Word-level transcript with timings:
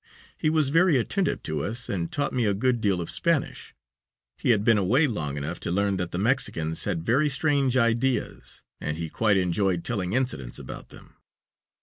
He 0.35 0.49
was 0.49 0.69
very 0.69 0.97
attentive 0.97 1.43
to 1.43 1.59
us, 1.63 1.87
and 1.87 2.11
taught 2.11 2.33
me 2.33 2.45
a 2.45 2.55
good 2.55 2.81
deal 2.81 3.01
of 3.01 3.09
Spanish. 3.11 3.75
He 4.39 4.49
had 4.49 4.63
been 4.63 4.79
away 4.79 5.05
long 5.05 5.37
enough 5.37 5.59
to 5.59 5.71
learn 5.71 5.97
that 5.97 6.11
the 6.11 6.17
Mexicans 6.17 6.85
had 6.85 7.05
very 7.05 7.29
strange 7.29 7.77
ideas, 7.77 8.63
and 8.79 8.97
he 8.97 9.09
quite 9.11 9.37
enjoyed 9.37 9.83
telling 9.83 10.13
incidents 10.13 10.57
about 10.57 10.89
them. 10.89 11.17